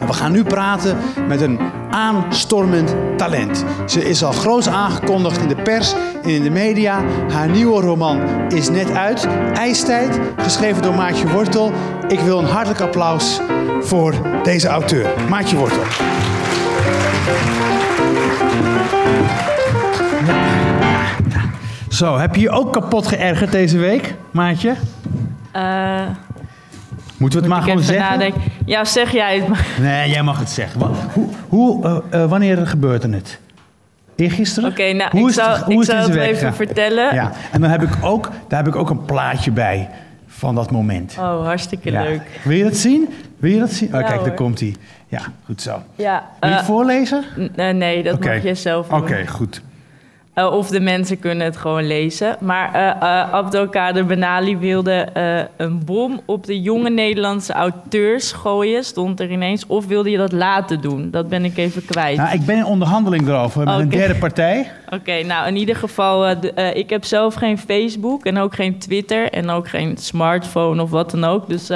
[0.00, 0.96] En we gaan nu praten
[1.28, 3.64] met een aanstormend talent.
[3.86, 7.02] Ze is al groot aangekondigd in de pers en in de media.
[7.32, 11.72] Haar nieuwe roman is net uit, IJstijd, geschreven door Maatje Wortel.
[12.08, 13.40] Ik wil een hartelijk applaus
[13.80, 15.82] voor deze auteur, Maatje Wortel.
[21.88, 24.74] Zo, heb je je ook kapot geërgerd deze week, Maatje?
[25.56, 26.02] Uh,
[27.16, 28.10] Moeten we het maar gewoon zeggen?
[28.10, 28.42] Nadenken.
[28.70, 29.66] Ja, zeg jij het maar.
[29.80, 30.80] Nee, jij mag het zeggen.
[31.12, 33.38] Hoe, hoe, uh, uh, wanneer gebeurde het?
[34.16, 34.70] Eergisteren?
[34.70, 37.14] Oké, nou, hoe ik zal, het, hoe ik zal het even vertellen.
[37.14, 39.88] Ja, en dan heb ik ook, daar heb ik ook een plaatje bij
[40.26, 41.16] van dat moment.
[41.18, 42.02] Oh, hartstikke ja.
[42.02, 42.22] leuk.
[42.42, 43.08] Wil je dat zien?
[43.36, 43.94] Wil je dat zien?
[43.94, 44.74] Oh, kijk, daar komt hij.
[45.08, 45.82] Ja, goed zo.
[45.94, 47.24] Ja, Wil je het voorlezen?
[47.56, 48.34] nee, dat okay.
[48.34, 48.98] mag je zelf doen.
[48.98, 49.62] Oké, goed.
[50.34, 52.36] Uh, of de mensen kunnen het gewoon lezen.
[52.40, 55.08] Maar uh, uh, Abdelkader Benali wilde
[55.56, 59.66] een bom op de jonge Nederlandse auteurs gooien, stond er ineens.
[59.66, 61.10] Of wilde je dat laten doen?
[61.10, 62.16] Dat ben ik even kwijt.
[62.16, 63.80] Nou, ik ben in onderhandeling erover met okay.
[63.80, 64.70] een derde partij.
[64.96, 69.30] Oké, nou in ieder geval, de, ik heb zelf geen Facebook en ook geen Twitter
[69.32, 71.48] en ook geen smartphone of wat dan ook.
[71.48, 71.70] Dus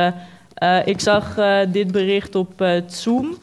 [0.85, 3.37] ik zag dit bericht op Zoom.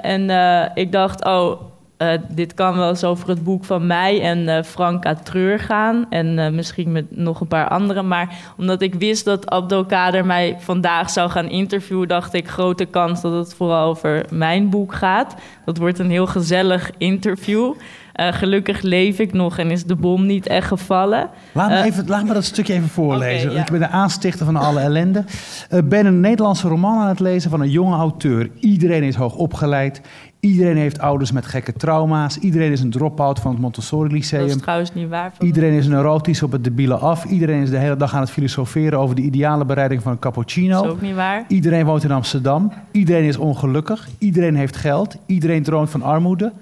[0.00, 0.30] en
[0.74, 1.60] ik dacht, oh,
[1.98, 6.06] uh, dit kan wel eens over het boek van mij en uh, Franka Treur gaan.
[6.10, 8.08] En uh, misschien met nog een paar anderen.
[8.08, 13.20] Maar omdat ik wist dat Abdelkader mij vandaag zou gaan interviewen, dacht ik grote kans
[13.20, 15.34] dat het vooral over mijn boek gaat.
[15.64, 17.74] Dat wordt een heel gezellig interview.
[18.14, 21.30] gelukkig leef ik nog en is de bom niet echt gevallen.
[21.52, 23.44] Laat me, even, laat me dat stukje even voorlezen.
[23.44, 23.64] Okay, ja.
[23.64, 25.24] Ik ben de aanstichter van alle ellende.
[25.70, 28.50] Ik ben een Nederlandse roman aan het lezen van een jonge auteur.
[28.60, 30.00] Iedereen is hoog opgeleid.
[30.40, 32.38] Iedereen heeft ouders met gekke trauma's.
[32.38, 34.46] Iedereen is een drop-out van het Montessori Lyceum.
[34.46, 35.32] Dat is trouwens niet waar.
[35.38, 37.24] Iedereen is neurotisch op het debiele af.
[37.24, 40.74] Iedereen is de hele dag aan het filosoferen over de ideale bereiding van een cappuccino.
[40.74, 41.44] Dat is ook niet waar.
[41.48, 42.72] Iedereen woont in Amsterdam.
[42.90, 44.08] Iedereen is ongelukkig.
[44.18, 45.16] Iedereen heeft geld.
[45.26, 46.52] Iedereen droomt van armoede.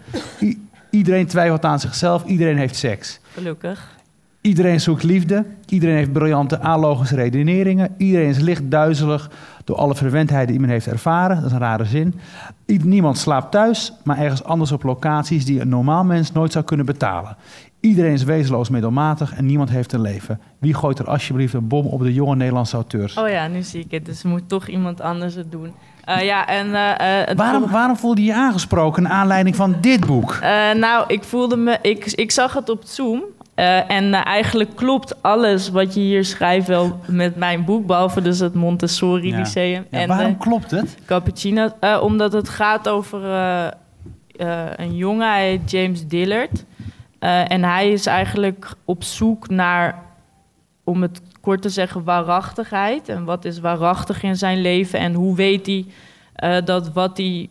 [0.43, 2.25] I iedereen twijfelt aan zichzelf.
[2.25, 3.21] Iedereen heeft seks.
[3.33, 3.96] Gelukkig.
[4.47, 5.45] Iedereen zoekt liefde.
[5.69, 7.95] Iedereen heeft briljante aanlogische redeneringen.
[7.97, 9.31] Iedereen is licht duizelig
[9.65, 11.37] door alle verwendheden die men heeft ervaren.
[11.37, 12.15] Dat is een rare zin.
[12.67, 16.87] Niemand slaapt thuis, maar ergens anders op locaties die een normaal mens nooit zou kunnen
[16.87, 17.37] betalen.
[17.81, 20.41] Iedereen is wezenloos middelmatig en niemand heeft een leven.
[20.59, 23.17] Wie gooit er alsjeblieft een bom op de jonge Nederlandse auteurs?
[23.17, 24.05] Oh ja, nu zie ik het.
[24.05, 25.73] Dus moet toch iemand anders het doen.
[26.09, 30.07] Uh, ja, en, uh, uh, waarom, waarom voelde je je aangesproken naar aanleiding van dit
[30.07, 30.39] boek?
[30.75, 31.79] nou, ik voelde me.
[31.83, 33.23] Ik, ik zag het op Zoom.
[33.57, 38.23] Uh, en uh, eigenlijk klopt alles wat je hier schrijft wel met mijn boek, behalve
[38.23, 39.39] dus het Montessori ja.
[39.39, 39.87] Lyceum.
[39.91, 40.97] Ja, en waarom klopt het?
[41.07, 43.25] Cappuccino, uh, omdat het gaat over
[44.77, 46.65] een jongen, hij heet James Dillard.
[47.19, 50.03] en hij is eigenlijk op zoek naar,
[50.85, 53.09] om het kort te zeggen, waarachtigheid.
[53.09, 55.85] En wat is waarachtig in zijn leven en hoe weet hij
[56.65, 57.49] dat wat hij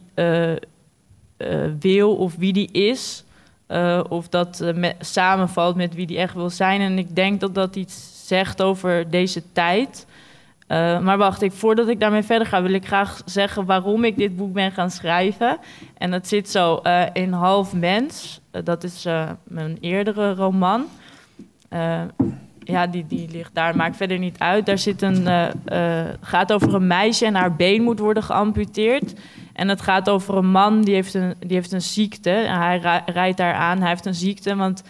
[1.79, 3.24] wil of wie die is
[3.67, 6.81] uh, of dat met, samenvalt met wie die echt wil zijn.
[6.81, 10.05] En ik denk dat dat iets zegt over deze tijd.
[10.67, 14.17] Uh, maar wacht, ik, voordat ik daarmee verder ga, wil ik graag zeggen waarom ik
[14.17, 15.57] dit boek ben gaan schrijven.
[15.97, 16.81] En dat zit zo
[17.13, 18.41] in Half Mens.
[18.63, 19.05] dat is
[19.43, 20.85] mijn eerdere roman.
[22.65, 24.65] Ja, die, die ligt daar, maakt verder niet uit.
[24.65, 25.27] Daar zit een,
[26.21, 29.13] gaat over een meisje en haar been moet worden geamputeerd.
[29.53, 32.31] En het gaat over een man die heeft een, die heeft een ziekte.
[32.31, 33.79] En hij rijdt daar aan.
[33.79, 34.83] Hij heeft een ziekte, want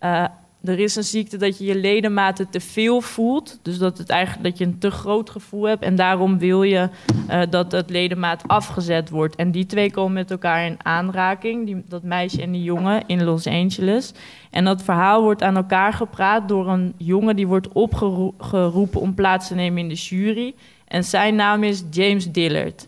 [0.00, 0.24] uh,
[0.64, 3.58] er is een ziekte dat je je ledematen te veel voelt.
[3.62, 5.82] Dus dat, het eigenlijk, dat je een te groot gevoel hebt.
[5.82, 6.88] En daarom wil je
[7.30, 9.36] uh, dat het ledemaat afgezet wordt.
[9.36, 11.66] En die twee komen met elkaar in aanraking.
[11.66, 14.12] Die, dat meisje en die jongen in Los Angeles.
[14.50, 19.48] En dat verhaal wordt aan elkaar gepraat door een jongen die wordt opgeroepen om plaats
[19.48, 20.54] te nemen in de jury.
[20.88, 22.86] En zijn naam is James Dillard.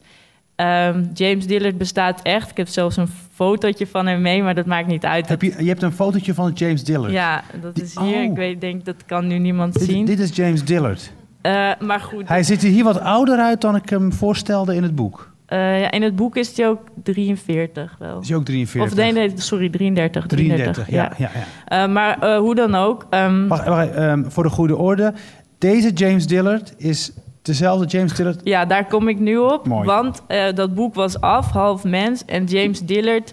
[0.57, 2.51] Um, James Dillard bestaat echt.
[2.51, 5.29] Ik heb zelfs een fotootje van hem mee, maar dat maakt niet uit.
[5.29, 7.13] Heb je, je hebt een fotootje van James Dillard?
[7.13, 8.23] Ja, dat is hier.
[8.23, 8.37] Ik oh.
[8.37, 10.05] weet, denk dat kan nu niemand dit, zien.
[10.05, 11.13] Dit is James Dillard.
[11.43, 12.29] Uh, maar goed.
[12.29, 15.33] Hij ziet er hier wat ouder uit dan ik hem voorstelde in het boek.
[15.49, 18.21] Uh, ja, in het boek is hij ook 43 wel.
[18.21, 18.93] Is hij ook 43?
[18.93, 20.27] Of nee, nee sorry, 33.
[20.27, 20.95] 33, ja.
[20.97, 21.13] ja.
[21.17, 21.31] ja,
[21.69, 21.85] ja.
[21.85, 23.07] Uh, maar hoe dan ook.
[23.11, 23.49] Um...
[23.49, 25.13] Wacht, wacht um, voor de goede orde.
[25.59, 27.13] Deze James Dillard is
[27.45, 28.41] dezelfde James Dillard?
[28.45, 29.67] Ja, daar kom ik nu op.
[29.67, 29.87] Mooi.
[29.87, 32.25] Want uh, dat boek was af, Half Mens.
[32.25, 33.33] En James Dillard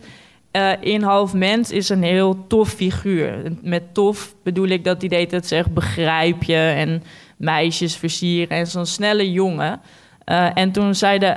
[0.51, 3.51] uh, in Half Mens is een heel tof figuur.
[3.61, 7.03] Met tof bedoel ik dat hij deed het zegt begrijp je en
[7.37, 9.81] meisjes versieren en zo'n snelle jongen.
[10.25, 11.35] Uh, en toen zei de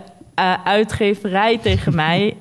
[0.65, 2.37] uitgeverij tegen mij,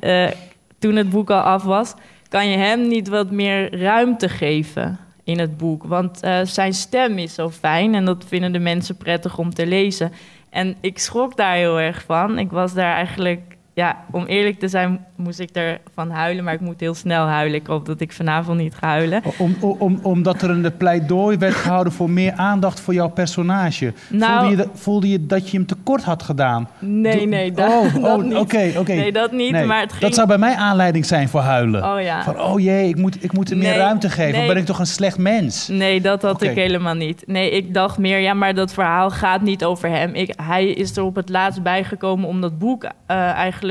[0.79, 1.93] toen het boek al af was,
[2.29, 4.99] kan je hem niet wat meer ruimte geven?
[5.23, 5.83] In het boek.
[5.83, 9.65] Want uh, zijn stem is zo fijn en dat vinden de mensen prettig om te
[9.65, 10.11] lezen.
[10.49, 12.39] En ik schrok daar heel erg van.
[12.39, 16.59] Ik was daar eigenlijk ja, om eerlijk te zijn moest ik ervan huilen, maar ik
[16.59, 17.59] moet heel snel huilen.
[17.59, 19.21] Ik hoop dat ik vanavond niet ga huilen.
[19.37, 23.93] Om, om, omdat er een pleidooi werd gehouden voor meer aandacht voor jouw personage.
[24.09, 26.69] Nou- voelde, je, voelde je dat je hem tekort had gedaan?
[26.79, 28.35] Nee, nee, dat, oh, dat oh, niet.
[28.35, 28.93] Oké, oké.
[28.93, 30.01] Nee, dat niet, Nee, maar het ging...
[30.01, 31.83] Dat zou bij mij aanleiding zijn voor huilen.
[31.83, 32.23] Oh ja.
[32.23, 34.39] Van, oh jee, ik moet, ik moet hem meer Nee, ruimte geven.
[34.39, 34.47] nee.
[34.47, 35.67] Ben ik toch een slecht mens?
[35.67, 37.23] Nee, dat had ik helemaal niet.
[37.27, 40.13] Nee, ik dacht meer, ja, maar dat verhaal gaat niet over hem.
[40.13, 43.62] Ik, hij is er op het laatst bijgekomen om dat boek eh, eigenlijk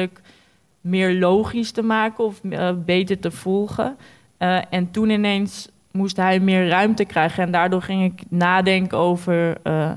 [0.81, 3.97] meer logisch te maken of eh, beter te volgen.
[4.37, 7.43] Eh, en toen ineens moest hij meer ruimte krijgen.
[7.45, 9.91] En daardoor ging ik nadenken over eh,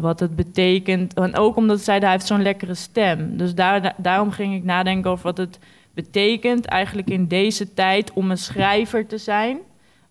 [0.00, 1.14] wat het betekent.
[1.14, 3.36] En ook omdat zeiden, hij heeft zo'n lekkere stem.
[3.36, 5.58] Dus daar, da- daarom ging ik nadenken over wat het
[5.94, 9.58] betekent eigenlijk in deze tijd om een schrijver te zijn.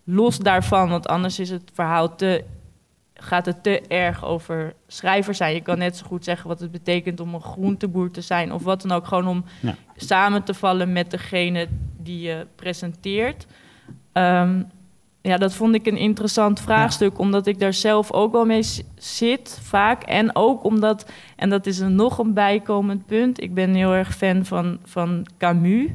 [0.04, 2.44] Los daarvan, want anders is het verhaal te,
[3.22, 5.54] gaat het te erg over schrijver zijn.
[5.54, 8.62] Je kan net zo goed zeggen wat het betekent om een groenteboer te zijn of
[8.62, 9.06] wat dan ook.
[9.06, 9.74] Gewoon om Ja.
[9.96, 11.68] samen te vallen met degene
[12.02, 13.46] die je presenteert.
[14.12, 14.62] Ehm,
[15.22, 18.62] ja, dat vond ik een interessant vraagstuk, omdat ik daar zelf ook wel mee
[18.96, 20.02] zit, vaak.
[20.02, 24.16] En ook omdat, en dat is een nog een bijkomend punt, ik ben heel erg
[24.16, 25.86] fan van, van Camus.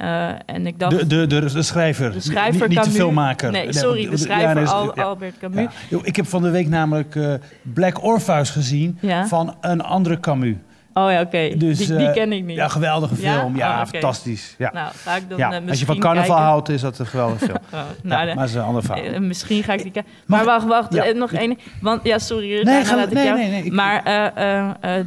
[0.00, 0.98] Eh, en ik dacht...
[0.98, 2.94] De, de, de, de schrijver, De schrijver niet, niet de Camus.
[2.96, 3.50] filmmaker.
[3.50, 4.94] Nee, sorry, de schrijver ja, Al-.
[4.94, 5.66] Albert Camus.
[5.88, 5.98] Ja.
[6.02, 9.26] Ik heb van de week namelijk eh, Black Orpheus gezien Ja.
[9.26, 10.56] van een andere Camus.
[11.04, 11.54] Oh ja, oké.
[11.56, 12.56] Dus, die, die eh, ken ik niet.
[12.56, 13.56] Ja, geweldige film.
[13.56, 14.54] Ja, Oh, fantastisch.
[14.58, 14.70] Ja.
[14.72, 15.44] Nou, ga ik dan ja.
[15.44, 16.44] eh, misschien Als je van carnaval kijken.
[16.44, 17.56] houdt, is dat een geweldige film.
[17.72, 19.04] Oh, nou, ja, de- maar dat is een ander verhaal.
[19.04, 20.12] eh, misschien ga ik die kijken.
[20.26, 20.94] Maar wacht, wacht.
[20.94, 21.10] Ja.
[21.12, 21.58] nog één.
[21.80, 22.48] Want ja, sorry.
[22.48, 24.02] Nee, daarna ga- laat ik nee, jou- nee, nee, ik- maar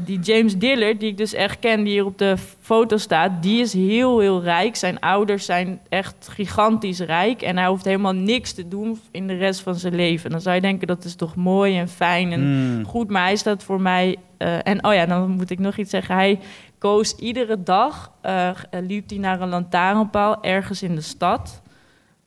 [0.05, 3.61] die James Dillard, die ik dus echt ken, die hier op de foto staat, die
[3.61, 4.75] is heel, heel rijk.
[4.75, 7.41] Zijn ouders zijn echt gigantisch rijk.
[7.41, 10.29] En hij hoeft helemaal niks te doen in de rest van zijn leven.
[10.29, 12.39] Dan zou je denken, dat is toch mooi en fijn en
[12.77, 12.85] Mm.
[12.85, 13.09] goed.
[13.09, 14.15] Maar hij staat voor mij...
[14.41, 16.15] eh, en oh ja, dan moet ik nog iets zeggen.
[16.15, 16.39] Hij
[16.77, 21.61] koos iedere dag, eh, liep hij naar een lantaarnpaal ergens in de stad.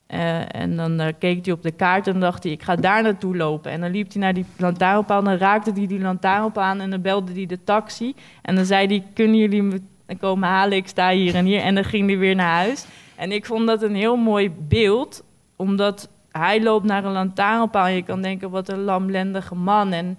[0.07, 3.03] Eh, en dan eh, keek hij op de kaart en dacht hij, ik ga daar
[3.03, 3.71] naartoe lopen.
[3.71, 6.91] En dan liep hij naar die lantaarnpaal en dan raakte hij die lantaarnpaal aan en
[6.91, 8.15] dan belde hij de taxi.
[8.43, 9.81] En dan zei hij, kunnen jullie me
[10.19, 10.77] komen halen?
[10.77, 11.61] Ik sta hier en hier.
[11.61, 12.87] En dan ging hij weer naar huis.
[13.17, 15.23] En ik vond dat een heel mooi beeld,
[15.57, 19.93] omdat hij loopt naar een lantaarnpaal en je kan denken, wat een lamlendige man.
[19.93, 20.19] En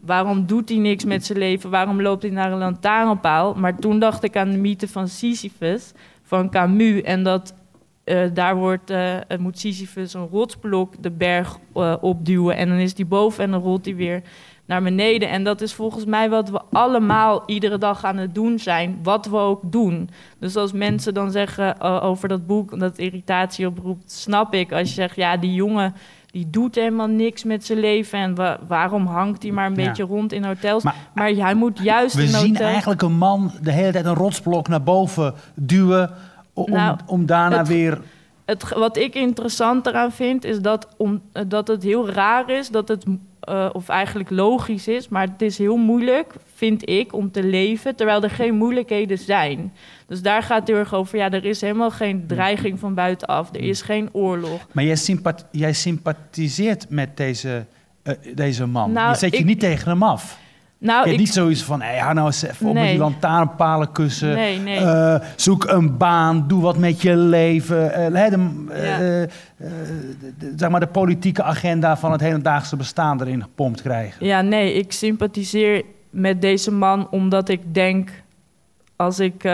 [0.00, 1.70] waarom doet hij niks met zijn leven?
[1.70, 3.54] Waarom loopt hij naar een lantaarnpaal?
[3.54, 5.92] Maar toen dacht ik aan de mythe van Sisyphus,
[6.22, 7.02] van Camus.
[7.02, 7.54] En dat
[8.08, 12.56] eh, daar wordt, eh, moet Sisyphus een rotsblok de berg eh, opduwen.
[12.56, 14.22] En dan is die boven en dan rolt hij weer
[14.66, 15.28] naar beneden.
[15.28, 18.98] En dat is volgens mij wat we allemaal iedere dag aan het doen zijn.
[19.02, 20.10] Wat we ook doen.
[20.38, 24.72] Dus als mensen dan zeggen over dat boek, dat irritatie oproept, snap ik.
[24.72, 25.94] Als je zegt, ja, die jongen
[26.30, 28.18] die doet helemaal niks met zijn leven.
[28.18, 29.86] En wa- waarom hangt hij maar een Ja.
[29.86, 30.82] beetje rond in hotels?
[30.82, 34.14] Maar- Maar, hij moet juist We in zien eigenlijk een man de hele tijd een
[34.14, 36.10] rotsblok naar boven duwen...
[36.52, 37.98] om, Nou, om daarna het- weer...
[38.48, 42.68] Het, wat ik interessant eraan vind, is dat, om, eh, dat het heel raar is,
[42.68, 43.04] dat het,
[43.40, 47.96] eh, of eigenlijk logisch is, maar het is heel moeilijk, vind ik, om te leven,
[47.96, 49.72] terwijl er geen moeilijkheden zijn.
[50.06, 53.48] Dus daar gaat het heel erg over, ja, er is helemaal geen dreiging van buitenaf,
[53.54, 54.66] er is geen oorlog.
[54.72, 57.64] Maar jij, sympat- jij sympathiseert met deze,
[58.02, 58.92] eh, deze man.
[58.92, 60.38] Nou, je zet je ik- niet tegen hem af.
[60.80, 63.92] Nou, je ik, niet zoiets van, hey, hou nou eens even op met die lantaarnpalen
[63.92, 64.34] kussen.
[64.34, 64.76] Nee, nee.
[64.78, 67.90] Eh, zoek een baan, doe wat met je leven.
[68.14, 68.98] Hè, de, Ja.
[68.98, 69.28] de-
[70.38, 74.26] de- zeg maar de politieke agenda van het hedendaagse bestaan erin gepompt krijgen.
[74.26, 78.10] Ja, nee, ik sympathiseer met deze man omdat ik denk,
[78.96, 79.44] als, ik,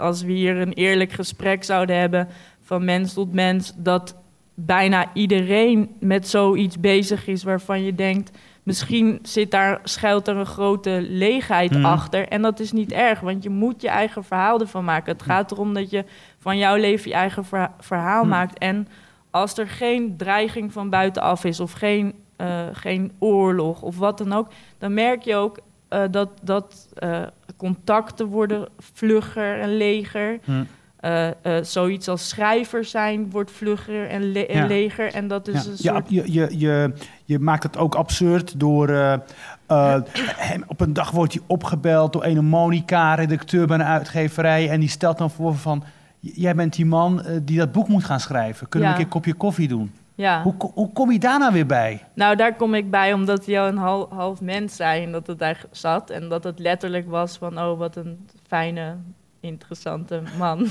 [0.00, 2.28] als we hier een eerlijk gesprek zouden hebben
[2.64, 4.14] van mens tot mens, dat
[4.54, 8.30] bijna iedereen met zoiets bezig is waarvan je denkt,
[8.62, 11.84] misschien zit daar, schuilt er een grote leegheid Mhm.
[11.84, 12.28] achter.
[12.28, 15.12] En dat is niet erg, want je moet je eigen verhaal ervan maken.
[15.12, 16.04] Het gaat erom dat je
[16.38, 18.28] van jouw leven je eigen verha- verhaal Mhm.
[18.30, 18.58] maakt.
[18.58, 18.88] En
[19.30, 24.32] als er geen dreiging van buitenaf is of geen, eh, geen oorlog of wat dan
[24.32, 27.22] ook, dan merk je ook eh, dat, dat eh,
[27.56, 30.38] contacten worden vlugger en leger.
[30.44, 30.64] Hm.
[31.02, 34.66] Eh, eh, zoiets als schrijver zijn wordt vlugger en, le- en Ja.
[34.66, 35.12] leger.
[35.14, 36.10] En dat is Ja, een ja, soort...
[36.10, 36.92] je, je, je,
[37.24, 38.88] je maakt het ook absurd door...
[38.88, 40.00] eh,
[40.36, 44.68] hem, op een dag wordt hij opgebeld door een Monica, redacteur bij een uitgeverij...
[44.70, 45.84] en die stelt dan voor van...
[46.20, 48.68] Jij bent die man die dat boek moet gaan schrijven.
[48.68, 49.00] Kunnen we Ja.
[49.00, 49.92] een keer een kopje koffie doen?
[50.14, 50.42] Ja.
[50.42, 52.02] Hoe, hoe kom je daar nou weer bij?
[52.14, 55.26] Nou, daar kom ik bij omdat hij al een half, half mens zei en dat
[55.26, 56.10] het daar zat.
[56.10, 58.96] En dat het letterlijk was van, oh, wat een fijne,
[59.42, 60.66] interessante man.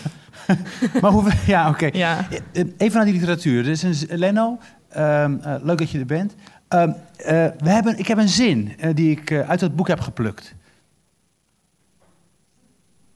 [1.02, 1.90] maar hoe, ja, oké.
[1.94, 2.28] ja.
[2.54, 3.68] Eh, Even naar die literatuur.
[3.70, 4.58] Een, z- Leno,
[4.90, 6.36] ehm, eh, leuk dat je er bent.
[6.68, 9.88] Ehm, eh, we hebben, ik heb een zin eh, die ik eh, uit het boek
[9.88, 10.56] heb geplukt.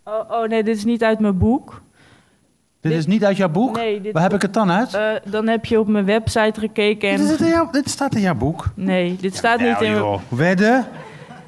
[0.03, 1.81] Oh, oh nee, dit is niet uit mijn boek.
[2.81, 3.75] Dit, Dit- is niet uit jouw boek?
[3.75, 4.93] Nee, dit, Waar heb ik het dan uit?
[4.93, 7.31] eh, dan heb je op mijn website gekeken dit, is en...
[7.31, 8.65] het in jouw- dit staat in jouw boek.
[8.75, 10.19] Nee, dit staat niet in mijn...
[10.29, 10.85] Wedden?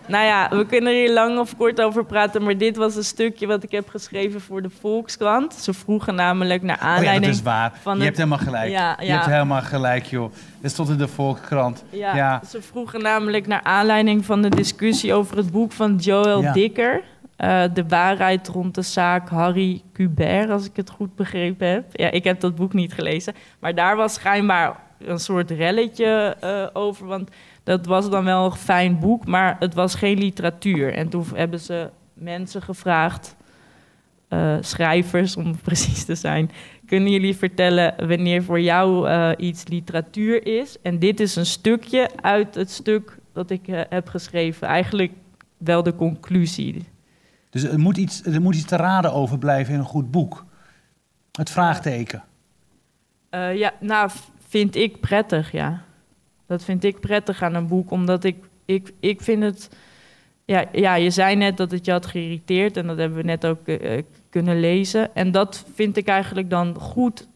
[0.08, 3.04] Nou ja, we kunnen er hier lang of kort over praten, maar dit was een
[3.04, 5.54] stukje wat ik heb geschreven voor de Volkskrant.
[5.54, 7.32] Ze vroegen namelijk naar Oh ja, dat aanleiding...
[7.32, 7.72] is waar.
[7.82, 8.70] van je het- hebt helemaal gelijk.
[8.72, 10.32] Ja, Je hebt helemaal gelijk, joh.
[10.62, 11.84] Het stond in de Volkskrant.
[11.90, 12.42] Ja.
[12.50, 16.52] Ze vroegen namelijk naar aanleiding van de discussie over het boek van Joel Ja.
[16.54, 17.02] Dicker.
[17.36, 21.84] eh, de waarheid rond de zaak Harry Kubert, als ik het goed begrepen heb.
[21.92, 23.34] Ja, ik heb dat boek niet gelezen.
[23.60, 27.08] Maar daar was schijnbaar een soort relletje eh, over.
[27.08, 27.30] Want
[27.63, 30.94] dat was dan wel een fijn boek, maar het was geen literatuur.
[30.94, 33.36] En toen hebben ze mensen gevraagd,
[34.27, 36.51] eh, schrijvers om precies te zijn...
[36.86, 40.77] Kunnen jullie vertellen wanneer voor jou eh, iets literatuur is?
[40.82, 44.68] En dit is een stukje uit het stuk dat ik heb geschreven.
[44.68, 45.12] Eigenlijk
[45.58, 46.86] wel de conclusie.
[47.50, 50.46] Dus er moet, iets, er moet iets te raden overblijven in een goed boek.
[51.32, 52.24] Het vraagteken.
[53.32, 54.10] Ja, nou,
[54.48, 55.84] vind ik prettig, ja.
[56.46, 58.36] Dat vind ik prettig aan een boek, omdat ik,
[58.66, 59.70] ik, ik vind het...
[60.46, 63.46] Ja, ja, je zei net dat het je had geïrriteerd en dat hebben we net
[63.46, 65.16] ook eh, eh, kunnen lezen.
[65.16, 67.27] En dat vind ik eigenlijk dan goed.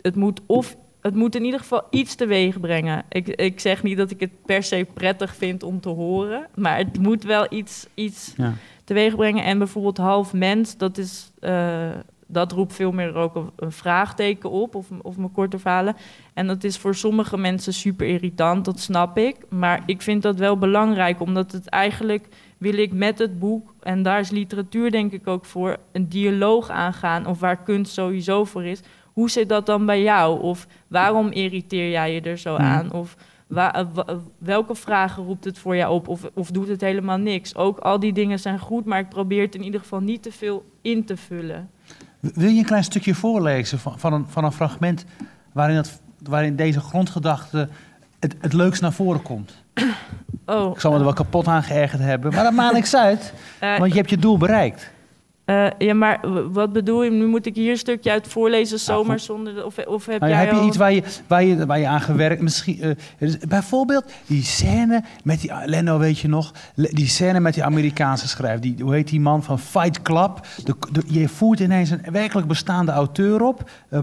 [0.00, 0.76] Het moet of...
[1.00, 3.04] Het moet in ieder geval iets teweeg brengen.
[3.08, 6.76] Ik, ik zeg niet dat ik het per se prettig vind om te horen, maar
[6.76, 8.52] het moet wel iets, iets Ja.
[8.84, 9.44] teweeg brengen.
[9.44, 11.90] En bijvoorbeeld half mens, dat, is, eh,
[12.32, 15.96] dat roept veel meer ook een, vraagteken op, of, of mijn korte verhalen.
[16.34, 19.36] En dat is voor sommige mensen super irritant, dat snap ik.
[19.48, 24.02] Maar ik vind dat wel belangrijk, omdat het eigenlijk wil ik met het boek, en
[24.02, 28.64] daar is literatuur denk ik ook voor, een dialoog aangaan, of waar kunst sowieso voor
[28.64, 28.80] is.
[29.12, 30.40] Hoe zit dat dan bij jou?
[30.40, 32.62] Of waarom irriteer jij je er zo Mhm.
[32.62, 32.92] aan?
[32.92, 33.16] Of
[33.56, 36.08] eh, wa- welke vragen roept het voor jou op?
[36.08, 37.56] Of, of doet het helemaal niks?
[37.56, 40.32] Ook al die dingen zijn goed, maar ik probeer het in ieder geval niet te
[40.32, 41.70] veel in te vullen.
[42.22, 45.04] Wil je een klein stukje voorlezen van, van, een, van een fragment
[45.52, 47.68] waarin, het, waarin deze grondgedachte
[48.20, 49.62] het, het leukst naar voren komt?
[50.46, 53.32] Oh, Ik zal me er wel kapot aan geërgerd hebben, maar dat maakt niks uit,
[53.58, 54.90] eh, want je hebt je doel bereikt.
[55.44, 56.20] Eh, ja, maar
[56.52, 57.10] wat bedoel je?
[57.10, 59.54] Nu moet ik hier een stukje uit voorlezen zomaar zonder...
[59.54, 61.78] de- Of, of heb Nou, jij heb je al- iets waar je, waar, je, waar
[61.78, 62.42] je aan gewerkt?
[62.42, 62.80] Misschien,
[63.18, 68.28] eh, bijvoorbeeld die scène met die, Leno weet je nog, die scène met die Amerikaanse
[68.28, 68.60] schrijver.
[68.60, 70.46] Die, hoe heet die man van Fight Club?
[70.64, 73.98] De, de- je voert ineens een werkelijk bestaande auteur op, uh.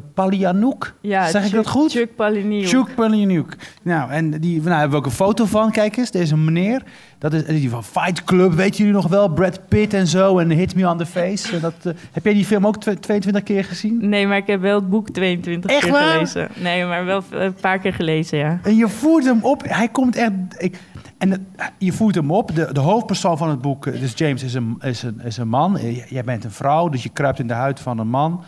[1.02, 1.92] Ja, zeg ik dat goed?
[1.92, 2.68] Chuck Palahniuk.
[2.68, 3.56] Chuck Palahniuk.
[3.84, 5.72] Nou, en die, nou, daar hebben we ook een foto van.
[5.72, 6.84] Kijk eens, deze meneer.
[7.20, 9.28] Dat is die van Fight Club, weten jullie nog wel?
[9.30, 11.56] Brad Pitt en zo, en Hit Me on the Face.
[11.56, 14.10] En Dat, eh, heb jij die film ook twe- 22 keer gezien?
[14.10, 16.12] Nee, maar ik heb wel het boek 22 Echt keer waar?
[16.14, 16.48] gelezen.
[16.56, 18.60] Nee, maar wel een paar keer gelezen, ja.
[18.64, 19.64] En je voert hem op.
[19.68, 20.32] Hij komt echt.
[20.58, 20.78] Ik,
[21.18, 21.42] en het-
[21.78, 22.56] je voert hem op.
[22.56, 25.48] De, de hoofdpersoon van het boek, eh, dus James, is een, is een, is een
[25.50, 25.78] man.
[25.78, 28.44] Eh, Jij bent een vrouw, dus je kruipt in de huid van een man.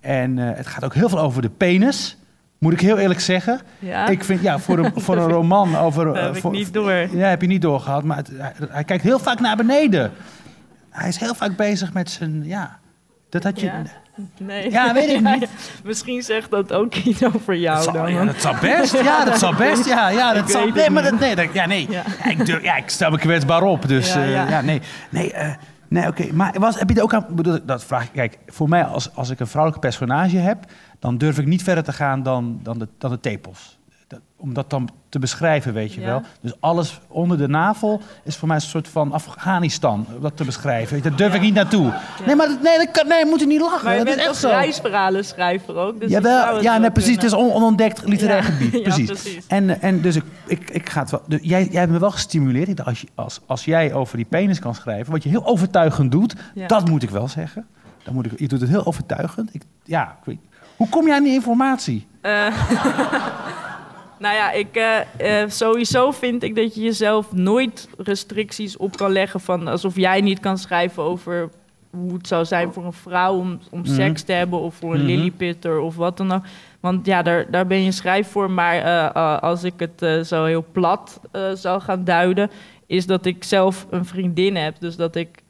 [0.00, 2.16] En eh, het gaat ook heel veel over de penis.
[2.62, 3.60] Moet ik heel eerlijk zeggen.
[3.78, 4.06] ja?
[4.06, 6.04] Ik vind, ja, voor een, voor een roman over.
[6.06, 6.92] dat eh, heb ik niet door.
[6.92, 8.04] Ja, heb je niet doorgehad.
[8.04, 10.12] Maar het- hij, hij kijkt heel vaak naar beneden.
[10.90, 12.44] Hij is heel vaak bezig met zijn.
[12.44, 12.78] Ja,
[13.28, 13.66] dat had je.
[13.66, 13.82] Ja?
[14.38, 14.70] Nee.
[14.70, 15.48] Ja, weet ik niet.
[15.84, 18.12] Misschien zegt dat ook iets over jou Dat zal, dan.
[18.12, 19.02] ja, dat zal best.
[19.02, 19.86] Ja, dat zal best.
[19.86, 20.66] Ja, ja dat zal.
[20.68, 21.86] Nee, maar dat, nee, dat, ja, nee.
[21.90, 22.02] Ja.
[22.28, 23.88] Ik, durf- ja, ik stel me kwetsbaar op.
[23.88, 24.80] Dus Ja, ja nee.
[25.10, 25.50] Nee, eh,
[25.92, 26.32] nee oké.
[26.32, 27.26] Maar was, heb je er ook aan.
[27.30, 28.12] bedoel, Dat vraag ik.
[28.12, 30.64] Kijk, voor mij, als, als ik een vrouwelijk personage heb.
[30.98, 33.78] dan durf ik niet verder te gaan dan, dan, de, dan de tepels.
[34.42, 36.06] Om dat dan te beschrijven, weet je Ja.
[36.06, 36.22] wel.
[36.40, 40.06] Dus alles onder de navel is voor mij een soort van Afghanistan.
[40.16, 41.02] om Dat te beschrijven.
[41.02, 41.92] Daar durf ik niet naartoe.
[42.26, 43.84] Nee, maar nee, dat kan, nee, moet je niet lachen.
[43.84, 44.56] Maar je dat is bent echt toch zo.
[44.56, 46.00] reisverhalenschrijver ook?
[46.00, 47.14] Dus Jawel, ja, nee, precies.
[47.14, 48.82] Het is on- onontdekt literair gebied.
[48.82, 49.06] Precies.
[49.06, 49.46] precies.
[49.46, 51.22] En, en dus ik, ik, ik ga het wel.
[51.26, 52.68] dus jij, jij hebt me wel gestimuleerd.
[52.68, 55.46] Ik dacht, als, je, als, als jij over die penis kan schrijven, wat je heel
[55.46, 56.34] overtuigend doet,
[56.66, 57.66] dat moet ik wel zeggen.
[58.02, 59.54] Dan moet ik, je doet het heel overtuigend.
[59.54, 60.38] Ik, ja, ik weet,
[60.76, 62.06] hoe kom jij aan die informatie?
[62.20, 62.46] Eh,
[64.22, 69.12] nou ja, ik, eh, eh, sowieso vind ik dat je jezelf nooit restricties op kan
[69.12, 71.50] leggen van alsof jij niet kan schrijven over
[71.90, 73.94] hoe het zou zijn voor een vrouw om, om Mhm.
[73.94, 75.08] seks te hebben of voor een Mhm.
[75.08, 76.42] lilliputter of wat dan ook.
[76.80, 78.50] Want ja, daar, daar ben je schrijf voor.
[78.50, 81.20] Maar eh, als ik het zo heel plat
[81.54, 82.50] zou gaan duiden,
[82.86, 84.76] is dat ik zelf een vriendin heb.
[84.78, 85.42] Dus dat ik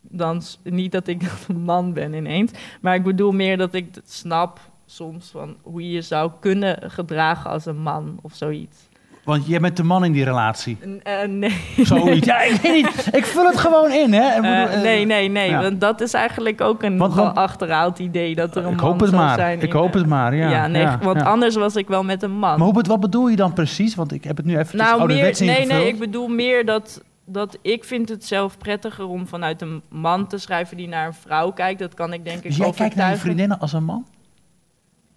[0.00, 2.52] dan niet dat ik een man ben ineens.
[2.80, 6.78] Maar ik bedoel meer dat ik het snap soms van hoe je je zou kunnen
[6.90, 8.76] gedragen als een man of zoiets.
[9.24, 10.78] Want jij bent de man in die relatie.
[10.86, 11.60] N- eh, nee.
[11.76, 12.26] Zoiets.
[12.26, 13.08] Ja, ik weet niet.
[13.14, 14.20] Ik vul het gewoon in, hè?
[14.40, 15.50] Eh, eh, nee, nee, nee.
[15.50, 15.62] ja.
[15.62, 18.90] Want dat is eigenlijk ook een Want- want- achterhaald idee dat er een Ik man
[18.90, 19.34] hoop het maar.
[19.34, 19.60] zijn.
[19.62, 20.66] Ik hoop de- het maar, ja.
[20.66, 21.24] nee, ja, want ja.
[21.26, 22.58] anders was ik wel met een man.
[22.58, 23.94] Maar hoe, wat bedoel je dan precies?
[23.94, 25.68] Want ik heb het nu even nou, meer, nee, ingevuld.
[25.68, 30.26] nee, ik bedoel meer dat dat ik vind het zelf prettiger om vanuit een man
[30.26, 31.78] te schrijven die naar een vrouw kijkt.
[31.78, 34.06] Dat kan ik denk ik Dus jij kijkt naar je vriendinnen als een man?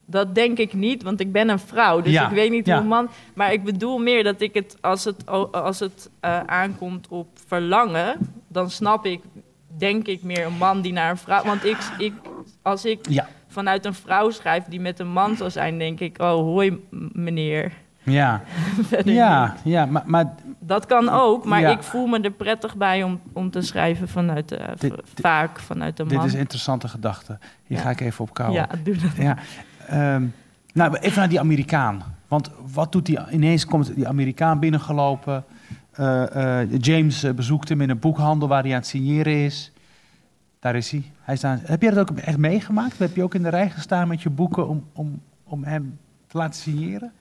[0.09, 2.01] Dat denk ik niet, want ik ben een vrouw.
[2.01, 2.73] Dus Ja, ik weet niet ja.
[2.73, 3.09] hoe een man...
[3.33, 8.17] Maar ik bedoel meer dat ik het, als het, als het eh, aankomt op verlangen...
[8.47, 9.21] dan snap ik,
[9.77, 11.43] denk ik, meer een man die naar een vrouw...
[11.43, 12.13] Want ik, ik,
[12.61, 13.27] als ik Ja.
[13.47, 15.77] vanuit een vrouw schrijf die met een man zou zijn...
[15.77, 17.71] denk ik, oh, hoi meneer.
[18.03, 18.41] Ja,
[19.05, 21.69] ja, ja maar, maar Dat kan ook, maar Ja.
[21.69, 25.59] ik voel me er prettig bij om, om te schrijven vanuit de, Dit- v- vaak
[25.59, 26.13] vanuit de man.
[26.17, 27.37] dit is een interessante gedachte.
[27.65, 27.83] Hier Ja.
[27.83, 28.57] ga ik even op kouwen.
[28.59, 29.15] ja, doe dat.
[29.17, 29.37] Ja.
[29.87, 30.25] Ehm,
[30.73, 32.03] nou, even naar die Amerikaan.
[32.27, 33.19] Want wat doet die?
[33.31, 35.43] Ineens komt die Amerikaan binnengelopen.
[35.91, 39.71] Eh, eh, James eh, bezoekt hem in een boekhandel waar hij aan het signeren is.
[40.59, 41.11] Daar is hij.
[41.21, 42.99] hij heb jij dat ook echt meegemaakt?
[42.99, 46.37] Heb je ook in de rij gestaan met je boeken om, om, om hem te
[46.37, 47.11] laten signeren?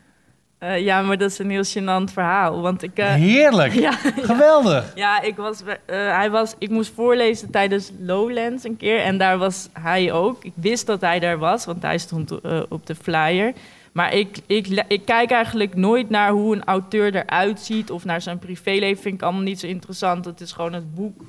[0.59, 2.61] Eh, ja, maar dat is een heel gênant verhaal.
[2.61, 3.73] Want ik, eh, Heerlijk!
[3.89, 4.93] ja, Geweldig!
[4.95, 5.77] ja, ik, was, eh,
[6.17, 9.01] hij was, ik moest voorlezen tijdens Lowlands een keer.
[9.01, 10.45] En daar was hij ook.
[10.45, 13.53] Ik wist dat hij daar was, want hij stond op de flyer.
[13.93, 17.91] Maar ik, ik, ik kijk eigenlijk nooit naar hoe een auteur eruit ziet...
[17.91, 20.25] of naar zijn privéleven, vind ik allemaal niet zo interessant.
[20.25, 21.23] Het is gewoon het boek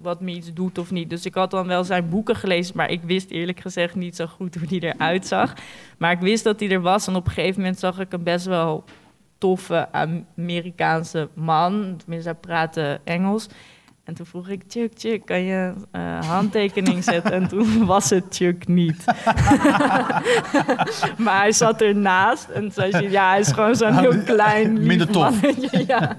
[0.00, 1.10] wat me iets doet of niet.
[1.10, 2.76] Dus ik had dan wel zijn boeken gelezen...
[2.76, 5.54] maar ik wist eerlijk gezegd niet zo goed hoe die eruit zag.
[5.98, 8.22] Maar ik wist dat hij er was en op een gegeven moment zag ik een
[8.22, 8.84] best wel
[9.38, 11.96] toffe Amerikaanse man.
[11.96, 13.48] Tenminste, hij praatte Engels.
[14.08, 17.32] En toen vroeg ik, Chuck, Chuck, kan je eh handtekening zetten?
[17.32, 19.04] En toen was het Chuck niet.
[21.24, 25.10] maar hij zat ernaast en zei ze, ja, hij is gewoon zo'n heel klein, Minder
[25.10, 25.40] tof.
[25.86, 26.16] ja.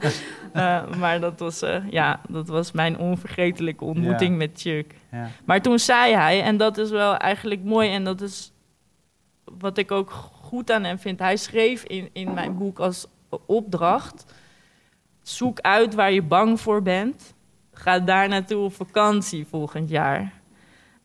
[0.53, 4.37] Eh, maar dat was, eh, ja, dat was mijn onvergetelijke ontmoeting Ja.
[4.37, 4.93] met Chuck.
[5.11, 5.27] Ja.
[5.45, 8.51] Maar toen zei hij, en dat is wel eigenlijk mooi en dat is
[9.59, 11.19] wat ik ook goed aan hem vind.
[11.19, 13.07] Hij schreef in, in mijn boek als
[13.45, 14.25] opdracht:
[15.23, 17.37] zoek uit waar je bang voor bent.
[17.79, 20.33] Ga daar naartoe op vakantie volgend jaar.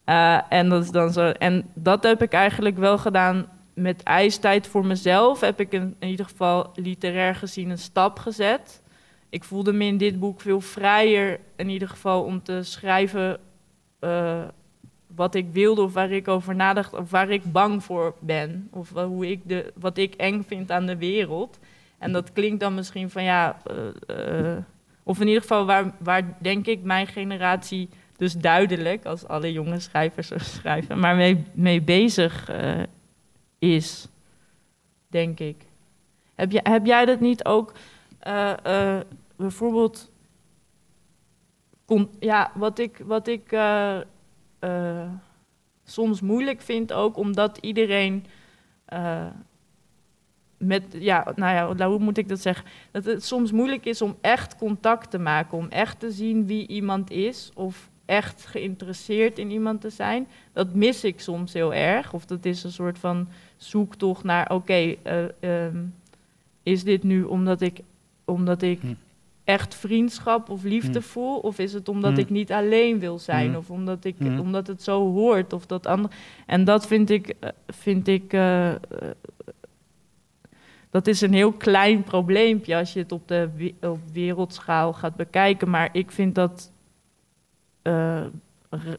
[0.05, 4.67] Eh, en, dat is dan zo, en dat heb ik eigenlijk wel gedaan met ijstijd
[4.67, 5.41] voor mezelf.
[5.41, 8.83] Heb ik in, ieder geval literair gezien een stap gezet.
[9.29, 13.39] Ik voelde me in dit boek veel vrijer, in ieder geval om te schrijven
[13.99, 14.43] eh,
[15.15, 18.69] wat ik wilde of waar ik over nadacht of waar ik bang voor ben.
[18.73, 21.59] Of hoe ik de, wat ik eng vind aan de wereld.
[21.99, 23.57] En dat klinkt dan misschien van ja,
[24.07, 24.57] eh,
[25.15, 29.81] of in ieder geval waar, waar denk ik mijn generatie dus duidelijk, als alle jonge
[29.81, 32.83] schrijvers zo schrijven, maar mee, bezig eh,
[33.59, 34.09] is,
[35.09, 35.57] denk ik.
[36.35, 37.73] Heb, jij heb jij dat niet ook,
[38.19, 38.53] eh,
[38.97, 39.01] eh,
[39.37, 40.11] bijvoorbeeld,
[41.85, 43.57] kon, ja, wat ik, wat ik
[45.85, 48.27] soms moeilijk vind ook, omdat iedereen
[50.67, 52.67] met, ja, nou ja, nou, hoe moet ik dat zeggen?
[52.91, 56.67] Dat het soms moeilijk is om echt contact te maken, om echt te zien wie
[56.67, 60.27] iemand is of echt geïnteresseerd in iemand te zijn.
[60.53, 62.13] Dat mis ik soms heel erg.
[62.13, 65.77] Of dat is een soort van zoektocht naar, oké, eh, ehm,
[66.63, 67.81] is dit nu omdat ik,
[68.25, 68.95] omdat ik Hm.
[69.45, 71.05] echt vriendschap of liefde Hm.
[71.05, 71.39] voel?
[71.39, 72.19] Of is het omdat Hm.
[72.19, 73.57] ik niet alleen wil zijn?
[73.57, 75.53] Of omdat, ik, omdat het zo hoort?
[75.53, 76.15] Of dat andere.
[76.47, 78.73] En dat vind ik, eh, vind ik eh,
[80.95, 85.15] dat is een heel klein probleempje als je het op de we- op wereldschaal gaat
[85.17, 85.71] bekijken.
[85.71, 86.71] Maar ik vind dat
[87.83, 88.21] eh,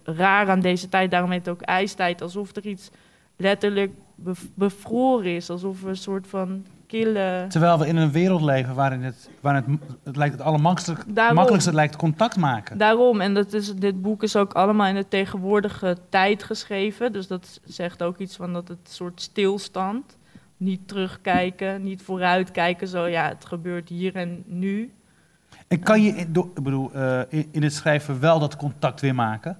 [0.03, 1.11] raar aan deze tijd.
[1.11, 2.21] Daarom heet het ook ijstijd.
[2.21, 2.89] Alsof er iets
[3.35, 5.49] letterlijk bev- bevroren is.
[5.49, 7.45] Alsof er een soort van kille...
[7.49, 11.95] Terwijl we in een wereld leven waarin het, waarin het, het lijkt het allermakkelijkste lijkt
[11.95, 12.77] contact maken.
[12.77, 17.11] Daarom, en dat is, dit boek is ook allemaal in de tegenwoordige tijd geschreven.
[17.13, 20.17] Dus dat zegt ook iets van dat het soort stilstand.
[20.57, 22.87] Niet terugkijken, niet vooruitkijken.
[22.87, 24.93] Zo ja, het gebeurt hier en nu.
[25.67, 29.15] En kan je in, ik bedoel, eh, in, in het schrijven wel dat contact weer
[29.15, 29.57] maken?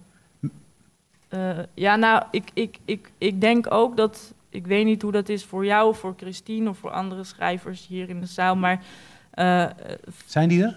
[1.28, 4.34] Eh, ja, nou, ik, ik, ik, ik denk ook dat.
[4.50, 7.88] Ik weet niet hoe dat is voor jou, of voor Christine of voor andere schrijvers
[7.88, 8.84] hier in de zaal, maar
[9.32, 9.66] eh,
[10.26, 10.76] Zijn die er?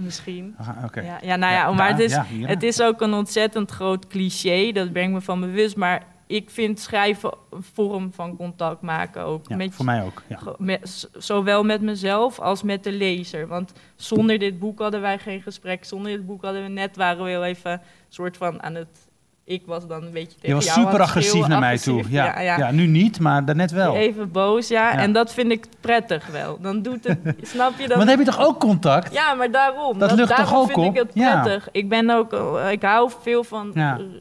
[0.00, 0.54] misschien.
[0.58, 1.00] Aha, Oké.
[1.00, 2.26] Ja, ja, nou ja, maar het is, ja.
[2.30, 5.76] Het is ook een ontzettend groot cliché, dat ben ik me van bewust.
[5.76, 9.48] Maar ik vind schrijven een vorm van contact maken ook.
[9.48, 10.22] Ja, met, voor mij ook.
[10.28, 10.54] Ja.
[10.58, 13.46] met- zowel met mezelf als met de lezer.
[13.46, 15.84] Want zonder dit boek hadden wij geen gesprek.
[15.84, 19.07] Zonder dit boek hadden we net, waren we heel even soort van aan het...
[19.48, 22.02] Ik was dan een beetje tegen Je was jou super agressief naar mij agressief.
[22.02, 22.12] toe.
[22.12, 22.70] Ja, ja, ja.
[22.70, 23.94] nu niet, maar daarnet wel.
[23.96, 24.92] Even boos, ja.
[24.98, 26.58] En dat vind ik prettig wel.
[26.60, 27.18] Dan doet het,
[27.52, 27.98] snap je Maar dat?
[27.98, 29.12] dan heb je toch ook contact?
[29.12, 29.98] Ja, maar daarom.
[29.98, 31.40] Dat lucht toch daarom ook vind ik het Ja.
[31.40, 31.68] prettig.
[31.72, 32.32] Ik ben ook,
[32.70, 33.72] ik hou veel van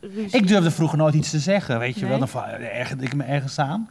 [0.02, 0.40] ruzie.
[0.40, 2.10] Ik durfde vroeger nooit iets te zeggen, weet je Nee?
[2.20, 2.20] wel.
[2.20, 3.90] Dan ergerde ik me ergens aan.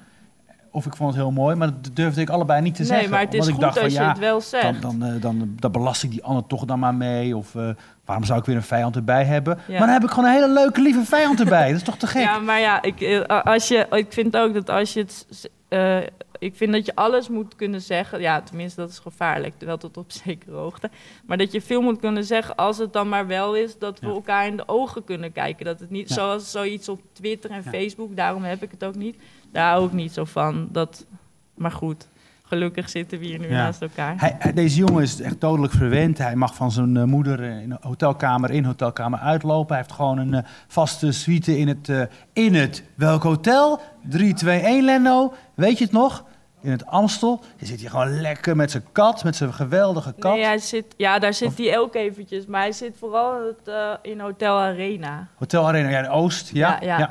[0.77, 3.11] Of ik vond het heel mooi, maar dat durfde ik allebei niet te nee, zeggen.
[3.11, 4.83] maar het is goed ik dacht als van, je ja, het wel zegt.
[4.83, 7.37] dan, dan, eh, dan, dan belast ik die ander toch dan maar mee.
[7.37, 7.69] Of eh,
[8.05, 9.59] waarom zou ik weer een vijand erbij hebben?
[9.67, 9.71] Ja.
[9.79, 11.67] Maar dan heb ik gewoon een hele leuke, lieve vijand erbij.
[11.69, 12.23] Dat is toch te gek?
[12.23, 15.49] Ja, maar ja, ik, eh, als je, ik vind ook dat als je het...
[15.69, 15.99] eh,
[16.39, 18.21] ik vind dat je alles moet kunnen zeggen.
[18.21, 19.55] Ja, tenminste, dat is gevaarlijk.
[19.59, 20.91] Wel tot op zekere hoogte.
[21.27, 23.79] Maar dat je veel moet kunnen zeggen als het dan maar wel is...
[23.79, 24.13] dat we Ja.
[24.13, 25.65] elkaar in de ogen kunnen kijken.
[25.65, 26.15] Dat het niet Ja.
[26.15, 27.71] zoals zoiets op Twitter en Ja.
[27.71, 28.17] Facebook...
[28.17, 29.17] daarom heb ik het ook niet.
[29.57, 30.69] Daar hou ik niet zo van.
[30.73, 31.07] Dat,
[31.55, 32.09] maar goed,
[32.45, 33.53] gelukkig zitten we hier nu Ja.
[33.65, 34.15] naast elkaar.
[34.17, 36.19] Hij, hij- deze jongen is echt dodelijk verwend.
[36.19, 39.69] Hij mag van zijn eh, moeder in een hotelkamer in, hotelkamer uitlopen.
[39.75, 42.83] Hij heeft gewoon een eh, vaste suite in het, eh, in het...
[42.95, 43.81] Welk hotel?
[44.09, 45.35] 3, 2, 1, Leno.
[45.55, 46.25] Weet je het nog?
[46.61, 47.41] In het Amstel.
[47.57, 50.35] Je zit hier gewoon lekker met zijn kat, met zijn geweldige kat.
[50.35, 52.47] Nee, hij zit, ja, daar zit hij ook eventjes.
[52.47, 55.27] Maar hij zit vooral in, het, in Hotel Arena.
[55.37, 56.51] Hotel Arena, ja, in Oost.
[56.53, 57.11] Ja, ja, ja.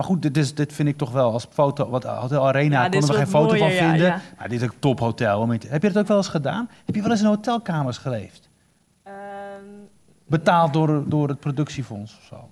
[0.00, 1.88] Maar goed, dit, is, dit vind ik toch wel als foto.
[1.88, 4.06] Wat Hotel Arena Ja, konden we geen foto mooier, van vinden.
[4.06, 4.20] ja.
[4.38, 5.42] Maar dit is een tophotel.
[5.52, 6.70] in Heb je dat ook wel eens gedaan?
[6.84, 8.48] Heb je wel eens in hotelkamers geleefd?
[9.02, 9.14] Ehm,
[10.26, 12.48] Betaald door, door het productiefonds of zo?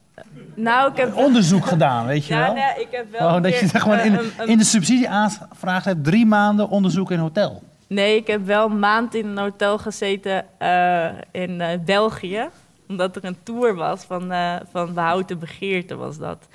[0.54, 1.16] nou, ik heb...
[1.16, 2.52] Onderzoek gedaan, weet je Ja, wel?
[2.54, 3.28] nee, ik heb wel...
[3.28, 7.10] Oh, dat je keer, er gewoon eh, in, in de subsidieaanvraag hebt drie maanden onderzoek
[7.10, 7.62] in hotel.
[7.86, 12.48] Nee, ik heb wel een maand in een hotel gezeten eh, in eh, België.
[12.88, 16.48] Omdat er een tour was van, eh van Behouden Begeerte was dat.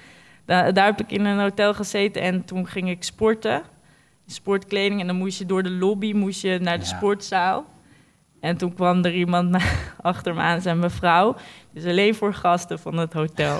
[0.45, 3.62] Da- daar heb ik in een hotel gezeten en toen ging ik sporten.
[4.27, 6.95] Sportkleding en dan moest je door de lobby moest je naar de Ja.
[6.97, 7.65] sportzaal.
[8.39, 9.63] En toen kwam er iemand
[10.01, 11.36] achter me aan, zijn mevrouw.
[11.71, 13.58] Dus alleen voor gasten van het hotel.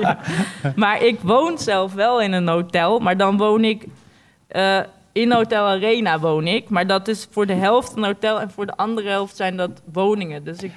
[0.00, 0.18] Ja.
[0.76, 3.86] Maar ik woon zelf wel in een hotel, maar dan woon ik
[4.48, 4.80] eh,
[5.12, 6.68] in Hotel Arena woon ik.
[6.68, 9.82] Maar dat is voor de helft een hotel en voor de andere helft zijn dat
[9.92, 10.44] woningen.
[10.44, 10.72] Dus ik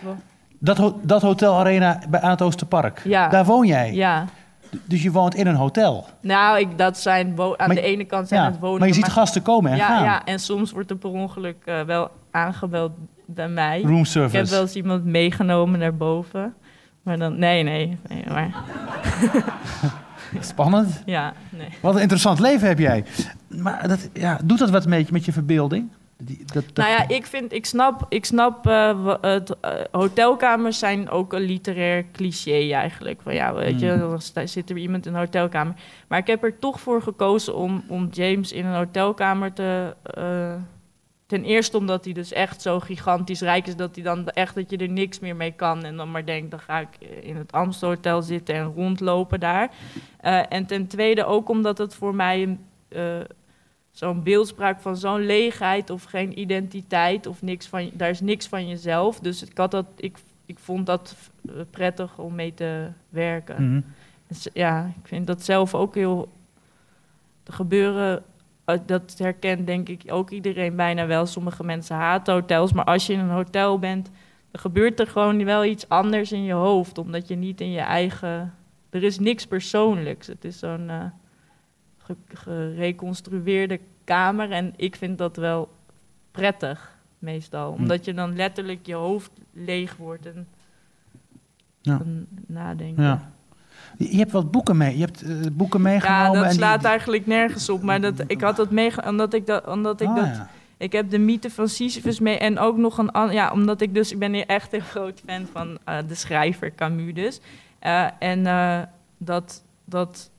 [0.59, 3.27] Dat, dat Hotel Arena bij, aan het Oosterpark, Ja.
[3.27, 3.93] daar woon jij.
[3.93, 4.25] ja.
[4.85, 6.05] Dus je woont in een hotel.
[6.21, 8.79] Nou, ik, dat zijn aan Maar- de ene kant zijn Ja, het woningen.
[8.79, 10.03] maar je ziet gasten komen en ja, gaan.
[10.03, 12.91] ja, en soms wordt er per ongeluk eh, wel aangebeld
[13.25, 13.81] bij mij.
[13.81, 16.53] Room Ik heb wel eens iemand meegenomen naar boven.
[17.03, 18.49] Maar dan, nee, nee, nee, maar
[20.39, 21.01] Spannend.
[21.05, 21.67] ja, nee.
[21.81, 23.05] Wat een interessant leven heb jij.
[23.47, 25.89] Maar dat, ja, doet dat wat met je, met je verbeelding?
[26.23, 30.79] Die, dat, dat- Nou ja, ik vind, ik snap, ik snap eh, het, eh, hotelkamers
[30.79, 33.21] zijn ook een literair cliché eigenlijk.
[33.21, 33.99] Van ja, weet je, Mm.
[34.33, 35.73] dan zit er iemand in een hotelkamer.
[36.07, 39.95] Maar ik heb er toch voor gekozen om, om James in een hotelkamer te...
[40.03, 40.53] eh,
[41.25, 43.75] ten eerste omdat hij dus echt zo gigantisch rijk is...
[43.75, 45.83] dat hij dan echt dat je er niks meer mee kan.
[45.83, 46.87] En dan maar denkt, dan ga ik
[47.21, 49.69] in het Amstelhotel zitten en rondlopen daar.
[50.49, 52.43] En ten tweede ook omdat het voor mij...
[52.43, 52.59] een
[53.97, 58.67] zo'n beeldspraak van zo'n leegheid of geen identiteit of niks van daar is niks van
[58.67, 59.19] jezelf.
[59.19, 63.71] Dus ik had dat ik, ik vond dat eh, prettig om mee te werken.
[63.71, 63.81] Mhm.
[64.27, 66.29] Dus ja, ik vind dat zelf ook heel
[67.43, 68.23] er gebeuren
[68.65, 71.25] eh, dat herkent denk ik ook iedereen bijna wel.
[71.25, 74.09] Sommige mensen haten hotels, maar als je in een hotel bent,
[74.51, 77.79] dan gebeurt er gewoon wel iets anders in je hoofd, omdat je niet in je
[77.79, 78.53] eigen
[78.89, 80.27] er is niks persoonlijks.
[80.27, 81.05] Het is zo'n eh,
[82.33, 84.51] gereconstrueerde kamer.
[84.51, 85.69] En ik vind dat wel
[86.31, 87.73] prettig, meestal.
[87.73, 87.81] Hm.
[87.81, 90.47] Omdat je dan letterlijk je hoofd leeg wordt en
[91.81, 92.01] Ja.
[92.47, 93.03] nadenken.
[93.03, 93.31] Ja.
[93.97, 94.97] Je hebt wat boeken mee.
[94.97, 96.39] Je hebt eh, boeken meegenomen.
[96.39, 97.81] Ja, dat slaat die- eigenlijk nergens op.
[97.81, 99.67] Maar dat, ik had dat meegenomen omdat ik dat...
[99.67, 100.49] Omdat ik, Ah, dat ja.
[100.77, 103.31] ik heb de mythe van Sisyphus mee en ook nog een...
[103.31, 104.11] Ja, omdat ik dus...
[104.11, 107.39] Ik ben hier echt een groot fan van eh, de schrijver Camus dus.
[107.79, 108.43] Eh, en
[109.17, 109.63] dat...
[109.85, 110.31] dat